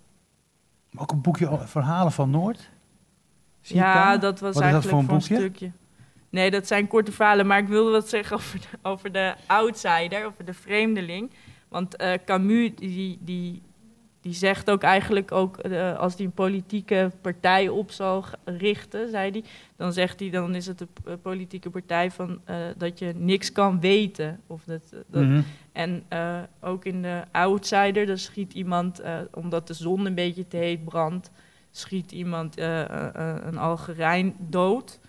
[0.96, 2.70] Ook een boekje over verhalen van Noord.
[3.61, 5.59] Zie ja, dat was Wat is dat eigenlijk voor een voor een boekje?
[5.59, 5.70] stukje.
[6.31, 7.46] Nee, dat zijn korte verhalen.
[7.46, 11.31] Maar ik wilde wat zeggen over de, over de outsider, over de vreemdeling.
[11.68, 13.62] Want eh, Camus, die, die,
[14.20, 15.57] die zegt ook eigenlijk ook...
[15.59, 19.44] eh, als hij een politieke partij op zal richten, zei hij...
[19.77, 20.88] dan zegt hij, dan is het de
[21.22, 22.40] politieke partij van...
[22.44, 24.40] eh, dat je niks kan weten.
[24.46, 25.40] Of dat, dat, Mhm.
[25.79, 30.49] En eh, ook in de Outsider, dan schiet iemand, eh, omdat de zon een beetje
[30.49, 31.31] te heet brandt,
[31.71, 32.85] schiet iemand eh,
[33.45, 35.01] een Algerijn dood.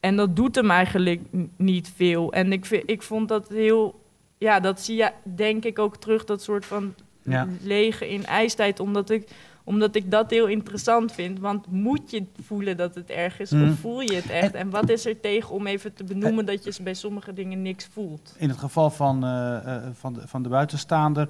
[0.00, 1.20] En dat doet hem eigenlijk
[1.56, 2.32] niet veel.
[2.32, 4.00] En ik, vind, ik vond dat heel,
[4.38, 7.48] ja, dat zie je denk ik ook terug, dat soort van Ja.
[7.62, 9.28] lege in ijstijd, omdat ik,
[9.64, 11.38] omdat ik dat heel interessant vind.
[11.38, 14.54] Want moet je voelen dat het erg is, of voel je het echt?
[14.54, 17.86] En wat is er tegen om even te benoemen dat je bij sommige dingen niks
[17.92, 18.34] voelt?
[18.38, 21.28] In het geval van, eh, eh, van, de, van de buitenstaander,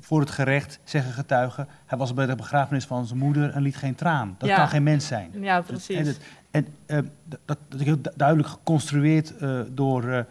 [0.00, 3.76] voor het gerecht zeggen getuigen, hij was bij de begrafenis van zijn moeder en liet
[3.76, 4.34] geen traan.
[4.38, 4.56] Dat Ja.
[4.56, 5.30] kan geen mens zijn.
[5.40, 6.06] Ja, En, precies.
[6.06, 9.32] het- en eh, dat, dat is heel du- duidelijk geconstrueerd
[9.70, 10.26] door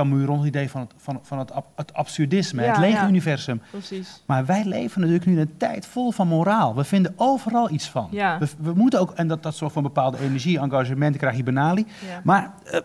[0.00, 3.08] Camus rond het idee van het, van, van het, het absurdisme, Ja, het lege ja.
[3.08, 3.62] universum.
[3.70, 4.22] Precies.
[4.26, 6.74] Maar wij leven natuurlijk nu in een tijd vol van moraal.
[6.74, 8.08] We vinden overal iets van.
[8.10, 8.38] Ja.
[8.38, 11.42] We, we moeten ook, en dat, dat zorgt voor een bepaalde energie, engagement, krijg je
[11.42, 11.86] benali.
[12.08, 12.20] Ja.
[12.24, 12.80] Maar eh,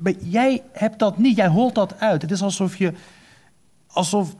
[0.00, 2.22] maar jij hebt dat niet, jij holt dat uit.
[2.22, 2.92] Het is alsof je,
[3.86, 4.34] alsof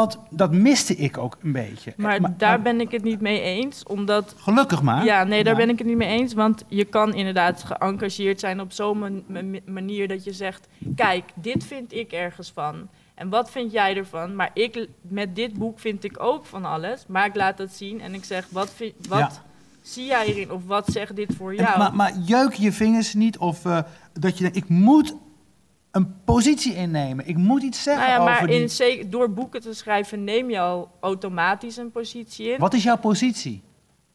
[0.00, 1.92] dat, dat miste ik ook een beetje.
[1.96, 4.34] Maar, daar ben ik het niet mee eens, omdat...
[4.38, 5.04] Gelukkig maar.
[5.04, 5.58] Ja, nee, daar Ja.
[5.58, 6.34] ben ik het niet mee eens.
[6.34, 10.68] Want je kan inderdaad geëngageerd zijn op zo'n man- man- manier dat je zegt...
[10.96, 12.88] Kijk, dit vind ik ergens van.
[13.14, 14.34] En wat vind jij ervan?
[14.36, 17.04] Maar ik, met dit boek vind ik ook van alles.
[17.08, 19.30] Maar ik laat het zien en ik zeg, wat, vind, wat Ja.
[19.82, 20.50] zie jij erin?
[20.52, 21.78] Of wat zegt dit voor En- jou?
[21.78, 23.78] maar, maar jeuk je vingers niet of eh,
[24.12, 25.14] dat je denkt, ik moet
[25.94, 27.28] een positie innemen.
[27.28, 28.60] Ik moet iets zeggen nou ja, maar over die...
[28.60, 32.58] in, zeker- door boeken te schrijven neem je al automatisch een positie in.
[32.58, 33.62] Wat is jouw positie?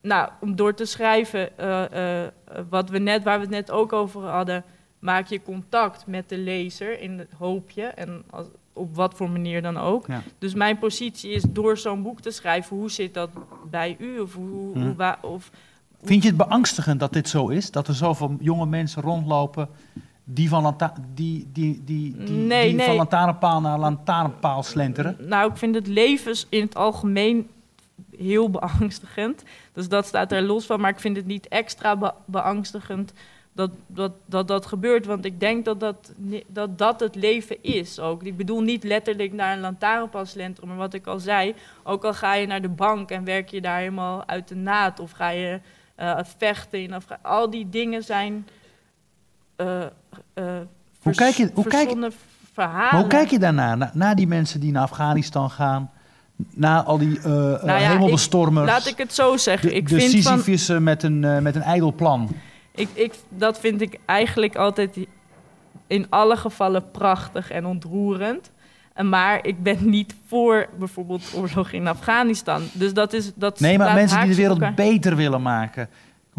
[0.01, 2.31] Nou, om door te schrijven, eh, eh,
[2.69, 4.63] wat we net, waar we het net ook over hadden,
[4.99, 9.61] maak je contact met de lezer in het hoopje en als, op wat voor manier
[9.61, 10.07] dan ook.
[10.07, 10.21] Ja.
[10.37, 13.29] Dus mijn positie is door zo'n boek te schrijven, hoe zit dat
[13.69, 14.19] bij u?
[14.19, 15.51] Of, hoe, hoe, wa- of
[16.03, 17.71] Vind je het beangstigend dat dit zo is?
[17.71, 19.69] Dat er zoveel jonge mensen rondlopen
[20.33, 22.85] die van, lanta- die, die, die, die, Nee, die nee.
[22.85, 25.17] van lantaarnpaal naar lantaarnpaal slenteren?
[25.19, 27.47] Nou, ik vind het leven in het algemeen
[28.17, 29.43] heel beangstigend.
[29.73, 30.79] Dus dat staat er los van.
[30.79, 33.13] Maar ik vind het niet extra be- beangstigend
[33.51, 35.05] dat dat, dat dat gebeurt.
[35.05, 36.13] Want ik denk dat dat,
[36.47, 38.23] dat dat het leven is ook.
[38.23, 40.69] Ik bedoel niet letterlijk naar een lantaarnpaal slenteren.
[40.69, 43.61] Maar wat ik al zei, ook al ga je naar de bank en werk je
[43.61, 44.99] daar helemaal uit de naad.
[44.99, 45.59] Of ga je
[45.95, 48.47] eh, vechten in Afgha- Al die dingen zijn...
[49.59, 49.81] eh,
[50.33, 50.43] eh,
[51.01, 51.95] Hoe kijk je- hoe kijk-
[52.53, 52.99] verhalen.
[52.99, 53.77] Hoe kijk je daarnaar?
[53.77, 55.91] Na, naar die mensen die naar Afghanistan gaan?
[56.53, 58.67] Na al die eh, Nou ja, hemelbestormers?
[58.67, 59.69] Laat ik het zo zeggen.
[59.69, 62.29] de ik de vind van, met een, met een ijdel plan.
[62.75, 64.97] ik, ik, dat vind ik eigenlijk altijd
[65.87, 68.51] in alle gevallen prachtig en ontroerend.
[68.93, 72.61] En Maar ik ben niet voor bijvoorbeeld oorlog in Afghanistan.
[72.73, 73.59] Dus dat is dat.
[73.59, 74.73] Nee, maar mensen die de wereld elkaar.
[74.73, 75.89] beter willen maken.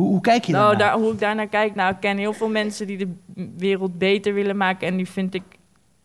[0.01, 2.49] Hoe, hoe kijk je Nou, daar, hoe ik daarnaar kijk, nou, ik ken heel veel
[2.49, 3.13] mensen die de
[3.57, 4.87] wereld beter willen maken.
[4.89, 5.43] En die vind ik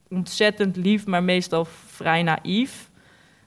[0.09, 2.89] ontzettend lief, maar meestal vrij naïef.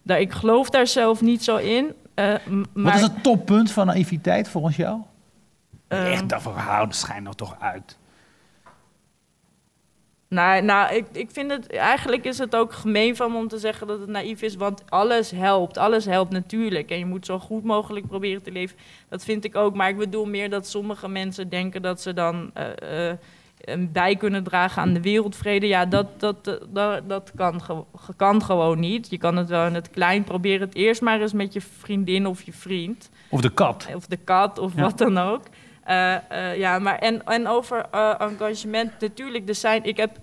[0.03, 1.93] Daar, ik geloof daar zelf niet zo in.
[2.15, 2.35] eh,
[2.73, 5.01] maar, Wat is het toppunt van naïviteit volgens jou?
[5.89, 7.99] eh, Echt, daarvan hou, schijn nou toch uit.
[10.29, 11.67] Nou, nou ik, ik vind het...
[11.67, 14.55] Eigenlijk is het ook gemeen van me om te zeggen dat het naïef is.
[14.57, 15.79] Want alles helpt.
[15.79, 16.91] Alles helpt natuurlijk.
[16.91, 18.77] En je moet zo goed mogelijk proberen te leven.
[19.09, 19.75] Dat vind ik ook.
[19.75, 22.51] Maar ik bedoel meer dat sommige mensen denken dat ze dan...
[22.55, 23.17] eh, eh,
[23.59, 25.67] een bij kunnen dragen aan de wereldvrede.
[25.67, 27.61] Ja, dat, dat, dat, dat, dat kan,
[28.17, 29.11] kan gewoon niet.
[29.11, 30.61] Je kan het wel in het klein proberen.
[30.67, 33.11] Het eerst maar eens met je vriendin of je vriend.
[33.31, 33.89] Of de kat.
[33.95, 34.83] Of de kat, of Ja.
[34.83, 35.43] wat dan ook.
[35.89, 40.19] Eh, eh, ja, maar en, en over eh, engagement, natuurlijk, er zijn, ik heb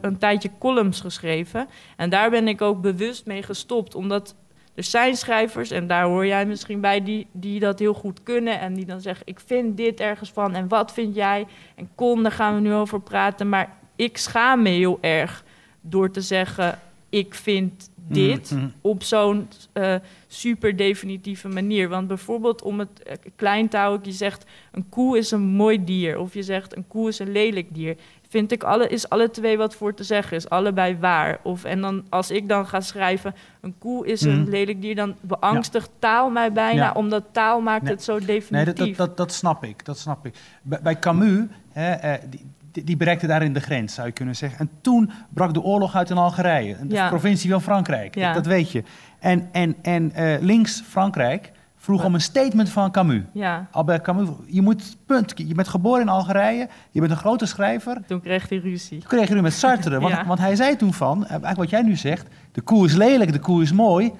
[0.00, 1.68] een tijdje columns geschreven.
[1.96, 3.94] En daar ben ik ook bewust mee gestopt.
[3.94, 4.34] Omdat
[4.74, 8.60] er zijn schrijvers, en daar hoor jij misschien bij, die, die dat heel goed kunnen.
[8.60, 10.54] En die dan zeggen, ik vind dit ergens van.
[10.54, 11.46] En wat vind jij?
[11.76, 13.48] En Con, daar gaan we nu over praten.
[13.48, 15.44] Maar ik schaam me heel erg
[15.80, 18.72] door te zeggen, ik vind dit Mm, mm.
[18.80, 19.94] op zo'n eh,
[20.26, 21.88] super definitieve manier.
[21.88, 25.84] Want bijvoorbeeld om het eh, klein te houden, je zegt een koe is een mooi
[25.84, 26.18] dier.
[26.18, 27.96] Of je zegt een koe is een lelijk dier.
[28.28, 31.38] Vind ik alle, is alle twee wat voor te zeggen, is allebei waar.
[31.42, 34.50] Of, en dan als ik dan ga schrijven, een koe is een Mhm.
[34.50, 36.92] lelijk dier, dan beangstigt taal mij bijna, Ja.
[36.92, 37.92] omdat taal maakt Nee.
[37.92, 38.76] het zo Nee, definitief.
[38.76, 39.84] dat, dat, dat, dat snap ik.
[39.84, 40.34] Dat snap ik.
[40.62, 42.40] Bij, bij Camus, hè, eh, die,
[42.72, 44.58] die- bereikte daarin de grens, zou je kunnen zeggen.
[44.58, 47.08] En toen brak de oorlog uit in Algerije, de Ja.
[47.08, 48.14] provincie van Frankrijk.
[48.14, 48.32] Ja.
[48.32, 48.82] Dat, dat weet je.
[49.18, 53.22] En, en, en eh, links Frankrijk vroeg om een statement van Camus.
[53.32, 57.46] Ja, Albert Camus, je moet, punt, je bent geboren in Algerije, je bent een grote
[57.46, 57.98] schrijver.
[58.06, 58.98] toen kreeg hij ruzie.
[58.98, 60.24] Toen kreeg je nu met Sartre, want, Ja.
[60.26, 63.32] want hij zei toen van, eh, eigenlijk wat jij nu zegt, de koe is lelijk,
[63.32, 64.12] de koe is mooi.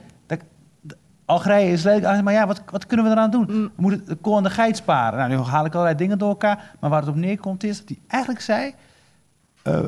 [1.32, 3.46] Algerije is Ah, maar ja, wat, wat kunnen we eraan doen?
[3.50, 3.62] Mm.
[3.62, 5.18] We moeten de koe en de geit sparen.
[5.18, 7.88] Nou, nu haal ik allerlei dingen door elkaar, maar waar het op neerkomt is dat
[7.88, 8.74] hij eigenlijk zei,
[9.62, 9.78] eh,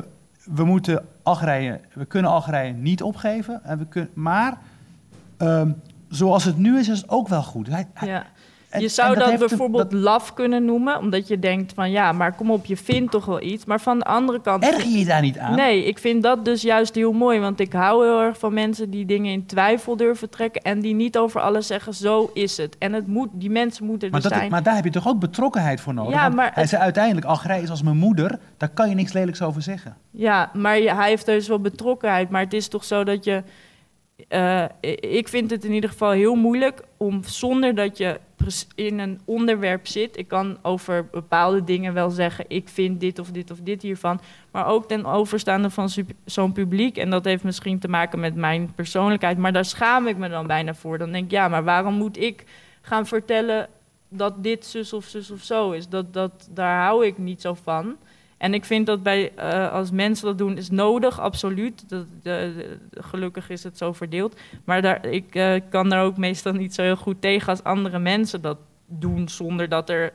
[0.43, 4.57] we moeten Algerije, we kunnen Algerije niet opgeven, en we kunnen, maar
[5.37, 5.71] ehm,
[6.09, 7.67] zoals het nu is, is het ook wel goed.
[7.67, 8.23] Hij, hij- Ja.
[8.75, 12.35] En- Je zou dat, bijvoorbeeld dat- laf kunnen noemen, omdat je denkt van ja, maar
[12.35, 13.65] kom op, je vindt toch wel iets.
[13.65, 14.63] Maar van de andere kant.
[14.63, 15.55] erger je je daar niet aan?
[15.55, 17.39] Nee, ik vind dat dus juist heel mooi.
[17.39, 20.61] Want ik hou heel erg van mensen die dingen in twijfel durven trekken.
[20.61, 22.77] En die niet over alles zeggen, zo is het.
[22.77, 24.49] En het moet, die mensen moeten er Maar, dat, zijn.
[24.51, 26.13] maar daar heb je toch ook betrokkenheid voor nodig?
[26.13, 29.41] Ja, maar hij zei uiteindelijk, Algerije is als mijn moeder, daar kan je niks lelijks
[29.41, 29.95] over zeggen.
[30.11, 32.29] Ja, maar hij heeft dus wel betrokkenheid.
[32.29, 33.43] Maar het is toch zo dat je...
[34.27, 34.65] eh,
[34.99, 38.19] ik vind het in ieder geval heel moeilijk om zonder dat je
[38.75, 40.17] in een onderwerp zit.
[40.17, 44.19] Ik kan over bepaalde dingen wel zeggen, ik vind dit of dit of dit hiervan.
[44.51, 45.89] Maar ook ten overstaande van
[46.25, 46.97] zo'n publiek.
[46.97, 49.37] En dat heeft misschien te maken met mijn persoonlijkheid.
[49.37, 50.97] Maar daar schaam ik me dan bijna voor.
[50.97, 52.43] Dan denk ik, ja, maar waarom moet ik
[52.81, 53.67] gaan vertellen
[54.09, 55.87] dat dit zus of zus of zo is?
[55.89, 57.97] Dat, dat, daar hou ik niet zo van.
[58.37, 61.89] En ik vind dat bij, eh, als mensen dat doen, is nodig, absoluut.
[61.89, 62.53] Dat, de-
[62.91, 64.39] de- gelukkig is het zo verdeeld.
[64.63, 67.99] Maar daar, ik eh, kan daar ook meestal niet zo heel goed tegen als andere
[67.99, 70.13] mensen dat doen zonder dat er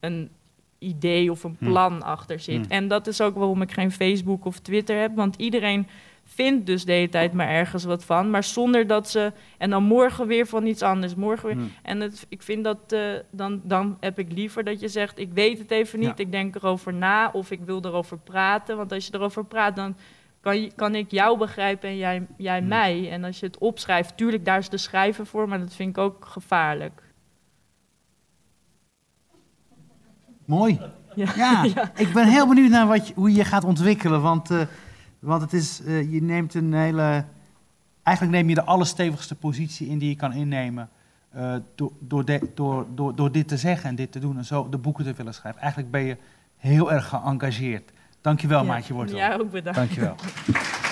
[0.00, 0.30] een
[0.78, 1.64] idee of een Hm.
[1.64, 2.66] plan achter zit.
[2.66, 2.72] Hm.
[2.72, 5.86] En dat is ook waarom ik geen Facebook of Twitter heb, want iedereen
[6.34, 9.82] vindt dus de hele tijd maar ergens wat van, maar zonder dat ze en dan
[9.82, 11.56] morgen weer van iets anders, morgen weer.
[11.56, 11.62] Hm.
[11.82, 15.32] En het, ik vind dat eh, dan, dan heb ik liever dat je zegt: ik
[15.32, 16.24] weet het even niet, Ja.
[16.24, 18.76] ik denk erover na of ik wil erover praten.
[18.76, 19.96] Want als je erover praat, dan
[20.40, 22.68] kan, je, kan ik jou begrijpen en jij, jij Hm.
[22.68, 23.10] mij.
[23.10, 25.98] En als je het opschrijft, tuurlijk, daar is de schrijver voor, maar dat vind ik
[25.98, 27.02] ook gevaarlijk.
[30.44, 30.80] Mooi.
[31.14, 31.34] Ja.
[31.36, 31.64] Ja,
[31.96, 34.22] ik ben heel benieuwd naar wat je, hoe je je gaat ontwikkelen.
[34.22, 34.60] Want, eh,
[35.18, 37.24] want het is, eh, je neemt een hele.
[38.02, 40.88] Eigenlijk neem je de allerstevigste positie in die je kan innemen.
[41.32, 44.44] eh, door, door, de- door, door, door dit te zeggen en dit te doen en
[44.44, 45.60] zo de boeken te willen schrijven.
[45.60, 46.16] Eigenlijk ben je
[46.56, 47.90] heel erg geëngageerd.
[48.20, 48.66] Dankjewel, Ja.
[48.66, 49.16] Maatje Wortel.
[49.16, 49.78] Ja, ook bedankt.
[49.78, 50.14] Dankjewel.